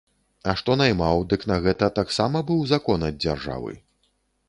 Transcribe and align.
А 0.51 0.55
што 0.61 0.77
наймаў, 0.81 1.21
дык 1.35 1.45
на 1.53 1.59
гэта 1.67 1.91
таксама 2.01 2.43
быў 2.51 2.67
закон 2.75 3.09
ад 3.11 3.23
дзяржавы. 3.25 3.81